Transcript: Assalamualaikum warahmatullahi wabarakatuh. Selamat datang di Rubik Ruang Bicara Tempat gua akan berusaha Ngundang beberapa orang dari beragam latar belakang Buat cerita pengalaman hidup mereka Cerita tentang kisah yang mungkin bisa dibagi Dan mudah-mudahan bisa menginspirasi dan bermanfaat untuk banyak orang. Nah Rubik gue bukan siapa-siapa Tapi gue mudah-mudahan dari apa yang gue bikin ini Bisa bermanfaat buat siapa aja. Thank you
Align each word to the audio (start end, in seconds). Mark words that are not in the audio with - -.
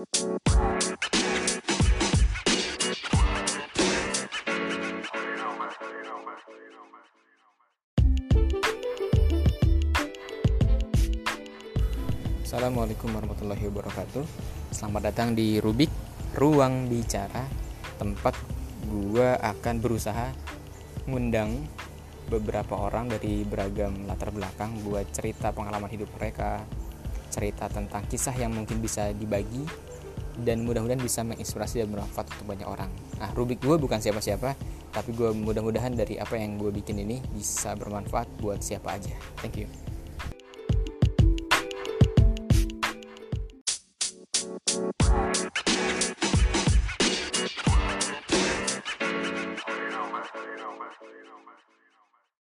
Assalamualaikum 0.00 0.16
warahmatullahi 13.12 13.68
wabarakatuh. 13.68 14.24
Selamat 14.72 15.12
datang 15.12 15.36
di 15.36 15.60
Rubik 15.60 15.92
Ruang 16.32 16.88
Bicara 16.88 17.44
Tempat 18.00 18.40
gua 18.88 19.36
akan 19.36 19.84
berusaha 19.84 20.32
Ngundang 21.12 21.68
beberapa 22.32 22.88
orang 22.88 23.12
dari 23.12 23.44
beragam 23.44 24.08
latar 24.08 24.32
belakang 24.32 24.80
Buat 24.80 25.12
cerita 25.12 25.52
pengalaman 25.52 25.92
hidup 25.92 26.08
mereka 26.16 26.64
Cerita 27.28 27.68
tentang 27.68 28.08
kisah 28.08 28.32
yang 28.34 28.56
mungkin 28.56 28.80
bisa 28.80 29.12
dibagi 29.12 29.89
Dan 30.40 30.64
mudah-mudahan 30.64 31.00
bisa 31.00 31.20
menginspirasi 31.22 31.84
dan 31.84 31.88
bermanfaat 31.92 32.32
untuk 32.36 32.46
banyak 32.48 32.68
orang. 32.68 32.90
Nah 33.20 33.30
Rubik 33.36 33.60
gue 33.60 33.76
bukan 33.76 34.00
siapa-siapa 34.00 34.56
Tapi 34.90 35.10
gue 35.12 35.30
mudah-mudahan 35.36 35.92
dari 35.92 36.16
apa 36.16 36.40
yang 36.40 36.56
gue 36.56 36.72
bikin 36.72 36.98
ini 37.04 37.20
Bisa 37.36 37.76
bermanfaat 37.76 38.26
buat 38.40 38.64
siapa 38.64 38.96
aja. 38.96 39.12
Thank 39.38 39.62
you 39.62 39.89